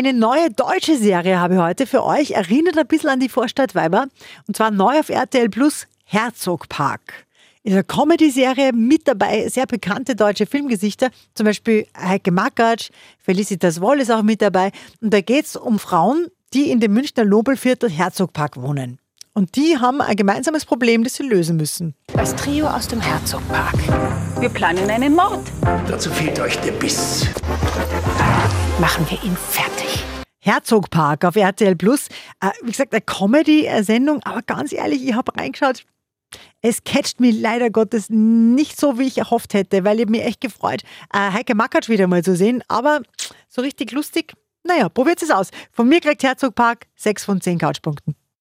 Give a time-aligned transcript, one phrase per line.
[0.00, 2.30] Eine neue deutsche Serie habe ich heute für euch.
[2.30, 4.06] Erinnert ein bisschen an die Vorstadtweiber.
[4.48, 7.26] Und zwar neu auf RTL Plus Herzogpark.
[7.64, 14.00] In der Comedy-Serie mit dabei sehr bekannte deutsche Filmgesichter, zum Beispiel Heike Makatsch, Felicitas Woll
[14.00, 14.72] ist auch mit dabei.
[15.02, 19.00] Und da geht es um Frauen, die in dem Münchner Lobelviertel Herzogpark wohnen.
[19.34, 21.94] Und die haben ein gemeinsames Problem, das sie lösen müssen.
[22.14, 23.76] Das Trio aus dem Herzogpark.
[24.40, 25.46] Wir planen einen Mord.
[25.86, 27.26] Dazu fehlt euch der Biss.
[28.80, 29.79] Machen wir ihn fertig.
[30.50, 32.08] Herzogpark auf RTL Plus.
[32.40, 35.84] Äh, wie gesagt, eine Comedy-Sendung, aber ganz ehrlich, ich habe reingeschaut.
[36.60, 40.40] Es catcht mich leider Gottes nicht so, wie ich erhofft hätte, weil ich mich echt
[40.40, 42.64] gefreut, äh, Heike Makatsch wieder mal zu sehen.
[42.66, 43.00] Aber
[43.48, 44.34] so richtig lustig,
[44.64, 45.50] naja, probiert es aus.
[45.70, 48.16] Von mir kriegt Herzogpark 6 von 10 Couchpunkten.